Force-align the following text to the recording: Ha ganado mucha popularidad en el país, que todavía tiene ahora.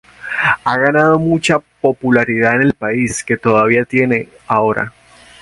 Ha 0.63 0.77
ganado 0.79 1.19
mucha 1.19 1.59
popularidad 1.59 2.55
en 2.55 2.63
el 2.63 2.73
país, 2.73 3.23
que 3.23 3.37
todavía 3.37 3.85
tiene 3.85 4.29
ahora. 4.47 4.91